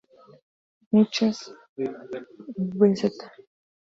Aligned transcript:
Muchas 0.89 1.53
vz. 2.57 3.11